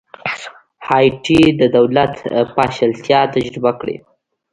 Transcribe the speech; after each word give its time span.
هایټي 0.87 1.41
د 1.59 1.61
دولت 1.75 2.15
پاشلتیا 2.55 3.21
تجربه 3.35 3.71
کړې. 3.79 3.97